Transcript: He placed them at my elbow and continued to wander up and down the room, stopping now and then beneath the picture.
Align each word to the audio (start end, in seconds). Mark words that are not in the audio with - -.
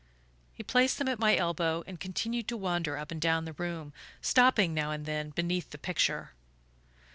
He 0.51 0.63
placed 0.63 0.97
them 0.97 1.07
at 1.09 1.19
my 1.19 1.35
elbow 1.35 1.83
and 1.85 1.99
continued 1.99 2.47
to 2.47 2.57
wander 2.57 2.97
up 2.97 3.11
and 3.11 3.21
down 3.21 3.45
the 3.45 3.53
room, 3.53 3.93
stopping 4.19 4.73
now 4.73 4.89
and 4.89 5.05
then 5.05 5.29
beneath 5.29 5.69
the 5.69 5.77
picture. 5.77 6.31